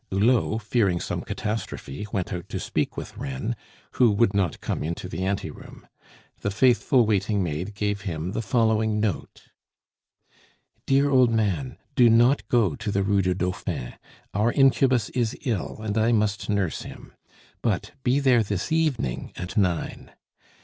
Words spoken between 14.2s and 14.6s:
Our